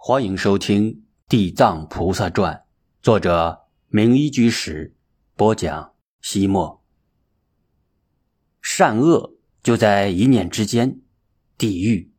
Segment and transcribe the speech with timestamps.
[0.00, 0.92] 欢迎收听
[1.28, 2.54] 《地藏菩萨传》，
[3.02, 4.94] 作者明一居士
[5.34, 5.92] 播讲。
[6.22, 6.84] 西莫，
[8.62, 11.00] 善恶就在一念之间，
[11.58, 12.12] 地狱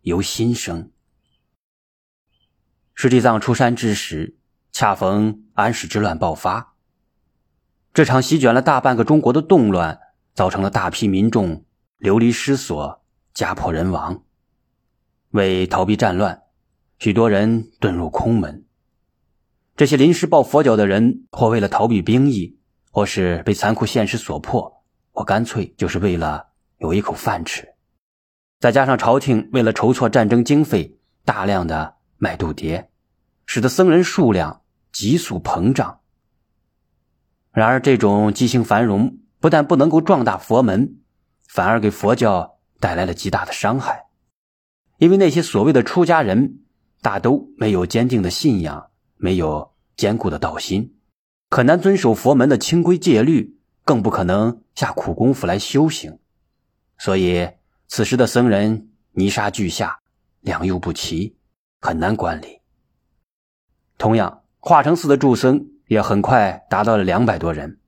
[0.00, 0.90] 由心生。
[2.94, 4.38] 是地藏出山之时，
[4.72, 6.74] 恰逢安史之乱爆发。
[7.92, 10.00] 这场席卷了大半个中国的动乱，
[10.32, 11.66] 造成了大批民众
[11.98, 14.24] 流离失所、家破人亡。
[15.32, 16.44] 为逃避战乱。
[16.98, 18.64] 许多人遁入空门。
[19.76, 22.58] 这些临时抱佛脚的人，或为了逃避兵役，
[22.90, 26.46] 或是被残酷现实所迫，或干脆就是为了
[26.78, 27.74] 有一口饭吃。
[28.58, 32.86] 再加上朝廷为了筹措战争经费，大量的卖度牒，
[33.44, 36.00] 使得僧人数量急速膨胀。
[37.52, 40.96] 然而，这种畸形繁荣不但不能够壮大佛门，
[41.46, 44.06] 反而给佛教带来了极大的伤害，
[44.96, 46.60] 因为那些所谓的出家人。
[47.06, 50.96] 大都没有坚定的信仰，没有坚固的道心，
[51.50, 56.18] 很难遵守佛门的清规戒律，更不可能下苦功夫来修行。
[56.98, 57.48] 所以，
[57.86, 60.00] 此时的僧人泥沙俱下，
[60.40, 61.36] 良莠不齐，
[61.80, 62.58] 很难管理。
[63.98, 67.78] 同样，化成寺的住僧也很快达到了两百多人。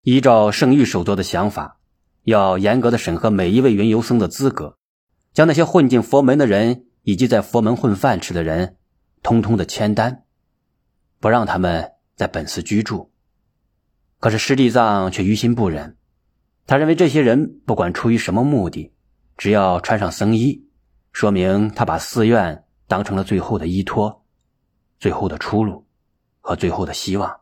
[0.00, 1.78] 依照圣域首座的想法，
[2.22, 4.78] 要严格的审核每一位云游僧的资格，
[5.34, 6.86] 将那些混进佛门的人。
[7.04, 8.76] 以及在佛门混饭吃的人，
[9.22, 10.24] 通通的签单，
[11.20, 13.12] 不让他们在本寺居住。
[14.18, 15.96] 可是师地藏却于心不忍，
[16.66, 18.92] 他认为这些人不管出于什么目的，
[19.36, 20.66] 只要穿上僧衣，
[21.12, 24.24] 说明他把寺院当成了最后的依托、
[24.98, 25.86] 最后的出路
[26.40, 27.40] 和最后的希望。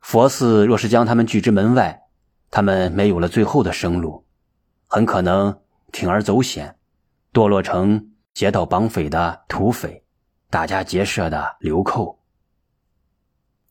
[0.00, 2.02] 佛寺若是将他们拒之门外，
[2.50, 4.24] 他们没有了最后的生路，
[4.86, 5.60] 很可能
[5.92, 6.77] 铤而走险。
[7.32, 10.02] 堕落成劫道绑匪的土匪，
[10.48, 12.18] 打家劫舍的流寇。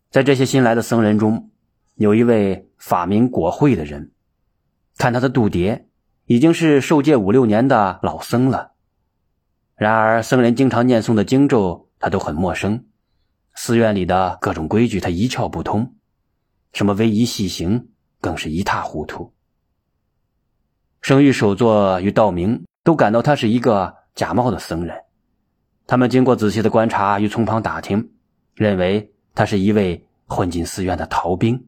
[0.09, 1.49] 在这些新来的僧人中，
[1.95, 4.11] 有一位法名果慧的人，
[4.97, 5.85] 看他的度牒，
[6.25, 8.73] 已经是受戒五六年的老僧了。
[9.75, 12.85] 然而，僧人经常念诵的经咒，他都很陌生；
[13.55, 15.93] 寺院里的各种规矩，他一窍不通；
[16.73, 17.89] 什么威仪细行，
[18.21, 19.33] 更是一塌糊涂。
[21.01, 22.63] 生育首座与道明。
[22.87, 25.03] 都感到他是一个假冒的僧人，
[25.87, 28.11] 他们经过仔细的观察与从旁打听，
[28.55, 31.67] 认为他是一位混进寺院的逃兵。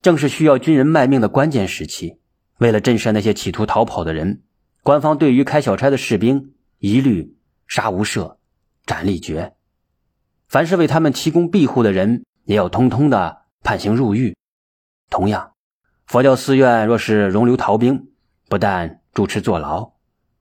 [0.00, 2.18] 正是需要军人卖命的关键时期，
[2.58, 4.42] 为了震慑那些企图逃跑的人，
[4.82, 7.36] 官方对于开小差的士兵一律
[7.68, 8.38] 杀无赦，
[8.84, 9.52] 斩立决；
[10.48, 14.36] 凡是为他们提供庇护的人，也要通通的判刑入狱。
[15.08, 15.52] 同样，
[16.06, 18.08] 佛教寺院若是容留逃兵，
[18.52, 19.92] 不但主持坐牢，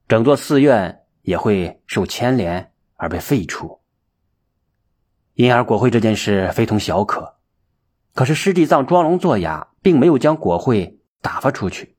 [0.10, 3.80] 整座寺院也会受牵连而被废除。
[5.36, 7.36] 因而，国会这件事非同小可。
[8.14, 11.96] 可是，师弟藏装聋作哑，并没有将国会打发出去。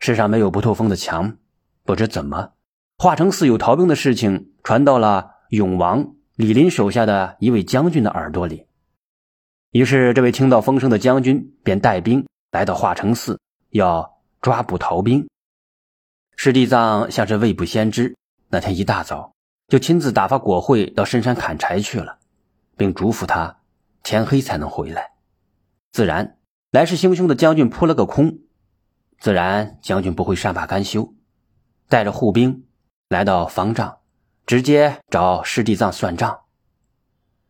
[0.00, 1.36] 世上没有不透风的墙，
[1.84, 2.54] 不知怎么，
[2.98, 8.66] 化成寺有逃兵的事情传到了永王李林手下的一位将军的耳朵里。
[9.70, 15.28] 于是，这位听到风声的将军便带兵来到化成寺，要抓捕逃兵。
[16.36, 18.16] 师地藏像是未卜先知，
[18.48, 19.34] 那天一大早
[19.68, 22.18] 就亲自打发果会到深山砍柴去了，
[22.76, 23.58] 并嘱咐他
[24.02, 25.12] 天黑才能回来。
[25.92, 26.38] 自然
[26.70, 28.38] 来势汹汹的将军扑了个空，
[29.18, 31.12] 自然将军不会善罢甘休，
[31.88, 32.64] 带着护兵
[33.08, 33.98] 来到方丈，
[34.46, 36.40] 直接找师地藏算账。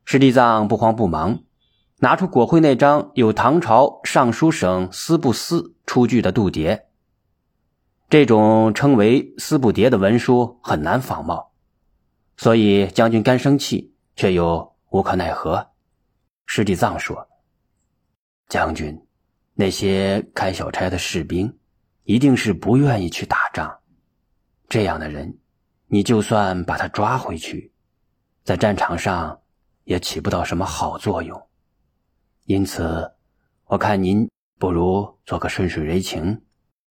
[0.05, 1.45] 师地藏不慌不忙，
[2.03, 6.81] 拿出国会那张有唐朝尚书省司部司出具的度牒。
[8.09, 11.53] 这种称为“司不牒”的文书很难仿冒，
[12.39, 15.69] 所以将军干生气，却又无可奈何。
[16.47, 17.29] 师弟藏说
[18.49, 18.99] ：“将军，
[19.53, 21.55] 那些开小差的士兵，
[22.05, 23.79] 一定是不愿意去打仗。
[24.71, 25.39] 这样的人，
[25.87, 27.71] 你就算把他抓回去，
[28.43, 29.39] 在战场上
[29.85, 31.50] 也起不到什么好作用。
[32.45, 33.13] 因此，
[33.67, 36.43] 我看您不如做个顺水人情。”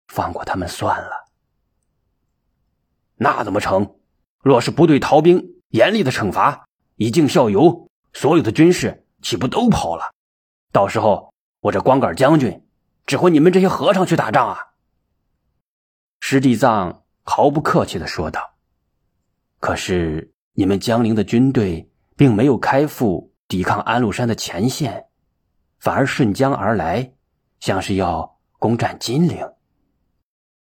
[0.08, 1.32] 放过他们算了。
[3.16, 3.96] 那怎么成？
[4.44, 10.14] 若是不对逃兵严厉的惩罚，以儆效尤，所有的军士岂不都跑了？
[10.72, 12.64] 到时候我这光杆将军
[13.08, 14.60] 指挥你们这些和尚去打仗啊！
[16.20, 18.54] 师弟藏毫不客气的说道。
[19.60, 25.08] 可是你们江陵的军队并没有开赴抵抗安禄山的前线，
[25.80, 27.14] 反而顺江而来，
[27.60, 29.48] 像是要攻占金陵。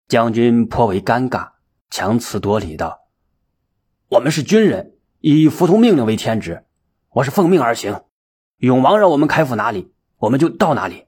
[0.08, 1.54] 将军颇为尴尬，
[1.90, 3.08] 强词夺理道
[4.10, 6.66] ：“我们是军人，以服从命令为天职。
[7.10, 8.04] 我是奉命而行，
[8.58, 11.08] 永王让我们开赴哪里，我们就到哪里。”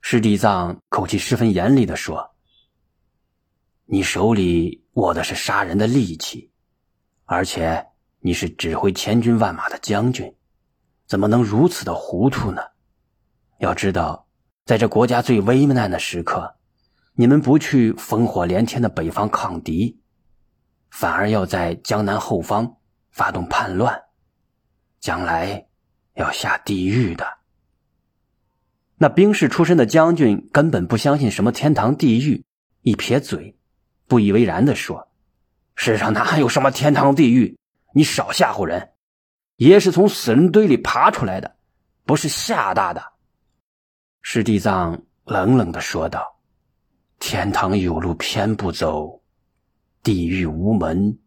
[0.00, 2.34] 师弟藏口气十分严厉的说
[3.86, 6.50] ：“你手里握的是杀人的利器，
[7.24, 7.86] 而且
[8.18, 10.34] 你是指挥千军万马的将军，
[11.06, 12.62] 怎么能如此的糊涂呢？
[13.58, 14.26] 要知道，
[14.64, 16.56] 在这国家最危难的时刻。”
[17.16, 20.00] 你们不去烽火连天的北方抗敌，
[20.90, 22.78] 反而要在江南后方
[23.12, 24.02] 发动叛乱，
[24.98, 25.68] 将来
[26.14, 27.24] 要下地狱的。
[28.96, 32.44] 那兵士出身的将军根本不相信什么天堂地狱，
[32.82, 33.56] 一撇嘴，
[34.08, 35.06] 不以为然的说
[35.76, 37.56] ：“世上哪有什么天堂地狱？
[37.94, 38.93] 你少吓唬人！
[39.56, 41.56] 爷是从死人堆里爬出来的，
[42.04, 43.02] 不是吓大的。”
[44.22, 46.32] 师弟藏冷冷的说道。
[47.20, 49.22] 天堂有路偏不走，
[50.02, 51.18] 地狱无门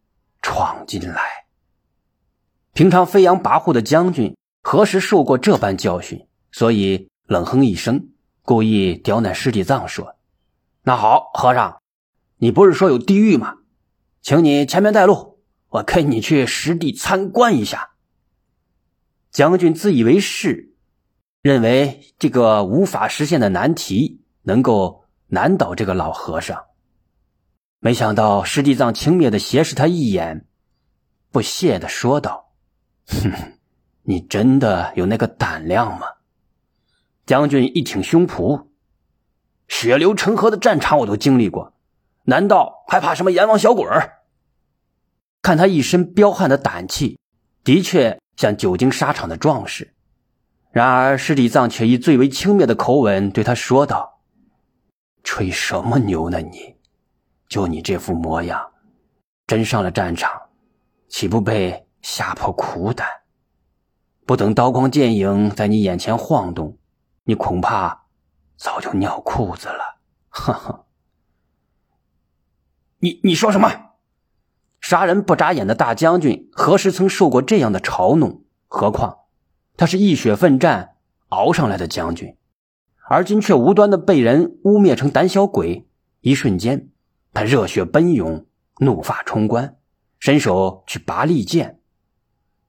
[0.43, 1.23] 闯进来。
[2.73, 6.27] 平常飞扬跋扈的将军，何时受过这般教训？
[6.51, 8.09] 所以冷哼一声，
[8.43, 10.17] 故意刁难师弟藏说
[10.83, 11.81] ：“那好，和尚，
[12.35, 13.55] 你不是说有地狱吗？
[14.21, 15.39] 请你前面带路，
[15.69, 17.91] 我跟你去实地参观一下。”
[19.37, 20.73] 将军自以为是，
[21.43, 25.03] 认为这个无法实现的难题能够。
[25.27, 26.67] 难倒这个老和尚，
[27.79, 30.47] 没想到师弟藏轻蔑的斜视他一眼，
[31.31, 32.53] 不屑的说道
[33.07, 33.31] ：“哼，
[34.01, 36.07] 你真的有那个胆量吗？”
[37.27, 38.67] 将军一挺胸脯，
[39.67, 41.73] 血流成河的战场我都经历过，
[42.23, 44.23] 难道还怕什么阎王小鬼儿？
[45.43, 47.19] 看他一身彪悍的胆气，
[47.63, 49.93] 的确像久经沙场的壮士。
[50.71, 54.21] 然而师弟藏却以最为轻蔑的口吻对他说道。
[55.23, 56.39] 吹什么牛呢？
[56.39, 56.77] 你，
[57.49, 58.71] 就你这副模样，
[59.45, 60.31] 真上了战场，
[61.09, 63.05] 岂不被吓破苦胆？
[64.25, 66.77] 不等刀光剑影在你眼前晃动，
[67.23, 68.05] 你恐怕
[68.55, 69.99] 早就尿裤子了。
[70.29, 70.85] 哈哈！
[72.99, 73.86] 你你说什么？
[74.79, 78.43] 杀人不眨眼的大将军何时曾受过这样的嘲弄？
[78.67, 79.19] 何况
[79.75, 80.95] 他是浴血奋战
[81.29, 82.35] 熬上来的将军。
[83.09, 85.87] 而今却无端的被人污蔑成胆小鬼，
[86.19, 86.89] 一瞬间，
[87.33, 88.45] 他热血奔涌，
[88.79, 89.77] 怒发冲冠，
[90.19, 91.79] 伸手去拔利剑。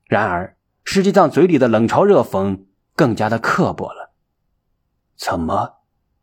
[0.05, 2.63] 然而，石际藏嘴里的冷嘲热讽
[2.95, 4.13] 更加的刻薄了。
[5.17, 5.79] 怎么，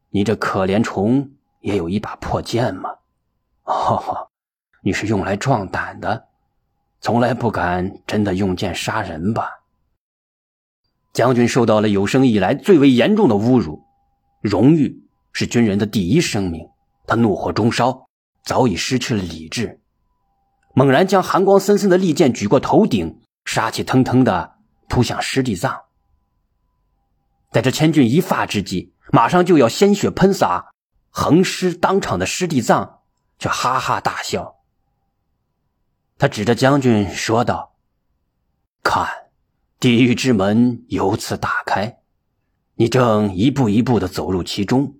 [0.08, 2.96] 你这可怜虫也有一把破剑吗？
[3.64, 4.30] 哈哈，
[4.86, 6.28] 你是用来壮胆的，
[7.00, 9.50] 从来不敢真的用剑杀人吧？
[11.12, 13.82] 将军受到了有生以来最为严重的侮辱。
[14.40, 15.02] 荣誉
[15.32, 16.68] 是军人的第一生命。
[17.04, 18.06] 他怒火中烧，
[18.44, 19.80] 早已失去了理智，
[20.72, 24.54] 猛然将寒光森森的利剑举过头顶，杀气腾腾的
[24.88, 25.86] 扑向师弟藏。
[27.50, 30.66] 在这千钧一发之际，马上就要鲜血喷洒、
[31.10, 33.00] 横尸当场的师弟藏，
[33.36, 34.54] 却哈哈大笑。
[36.18, 37.76] 他指着将军说道
[38.82, 39.06] ：“看，
[39.78, 41.98] 地狱之门由此打开。”
[42.78, 44.94] 你正一步一步的走入其中，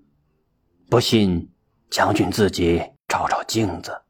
[0.88, 1.50] 不信，
[1.90, 4.02] 将军自己照照镜子。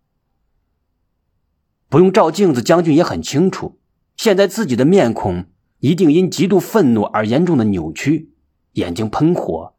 [1.89, 3.81] 不用照镜子，将军也很清楚，
[4.17, 5.47] 现在自己的面孔
[5.79, 8.33] 一定因极度愤怒而严重的扭曲，
[8.73, 9.75] 眼睛喷火，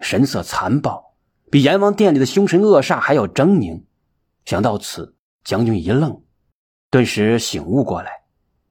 [0.00, 1.14] 神色残暴，
[1.50, 3.84] 比阎王殿里的凶神恶煞还要狰狞。
[4.44, 6.23] 想到此，将军一愣，
[6.94, 8.22] 顿时醒悟过来，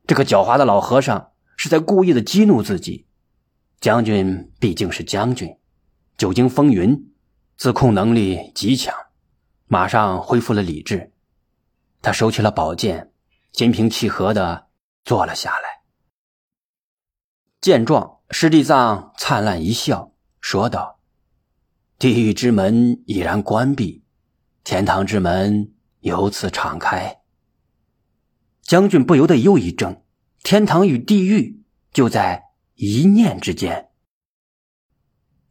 [0.08, 3.06] 这个狡猾的老和尚是在故意的激怒自己。
[3.82, 5.58] 将军毕竟是将军，
[6.16, 7.12] 久经风云，
[7.58, 8.96] 自控能力极强，
[9.66, 11.12] 马上恢复了理智。
[12.02, 13.12] 他收起了宝剑，
[13.52, 14.68] 心平气和的
[15.04, 15.82] 坐了下来。
[17.60, 21.02] 见状，师弟藏灿烂一笑，说道
[22.00, 24.06] ：“地狱之门已然关闭，
[24.64, 27.20] 天堂之门由此敞开。”
[28.64, 30.02] 将军不由得又一怔：
[30.42, 32.44] 天堂与地狱就在。
[32.76, 33.92] 一念之间，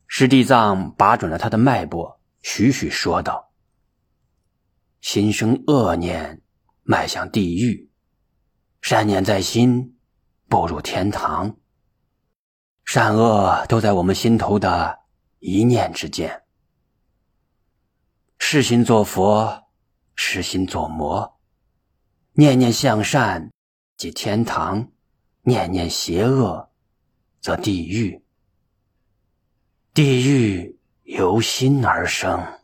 [0.09, 3.53] 师弟藏把准了他的脉搏，徐徐说道
[5.01, 6.43] ：“心生恶念，
[6.83, 7.89] 迈向地狱；
[8.81, 9.97] 善念在心，
[10.49, 11.57] 步入天堂。
[12.85, 14.99] 善恶都在我们心头的
[15.39, 16.43] 一念之间。
[18.37, 19.69] 是心作佛，
[20.17, 21.41] 是心作魔。
[22.35, 23.51] 念念向善，
[23.97, 24.87] 即天堂；
[25.43, 26.69] 念念邪恶。”
[27.43, 28.23] 则地狱，
[29.93, 32.62] 地狱由心而生。